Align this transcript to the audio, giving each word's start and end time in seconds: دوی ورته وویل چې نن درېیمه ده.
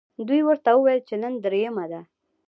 دوی 0.27 0.41
ورته 0.45 0.69
وویل 0.73 1.01
چې 1.07 1.15
نن 1.21 1.33
درېیمه 1.45 1.85
ده. 1.91 2.01